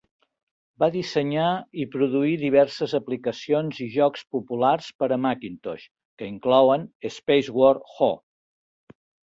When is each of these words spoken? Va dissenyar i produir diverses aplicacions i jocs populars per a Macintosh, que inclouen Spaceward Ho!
Va 0.83 0.87
dissenyar 0.93 1.49
i 1.83 1.85
produir 1.95 2.31
diverses 2.43 2.95
aplicacions 3.01 3.83
i 3.87 3.87
jocs 3.97 4.25
populars 4.37 4.89
per 5.03 5.13
a 5.13 5.21
Macintosh, 5.29 5.87
que 6.21 6.33
inclouen 6.33 6.91
Spaceward 7.21 7.89
Ho! 7.97 8.13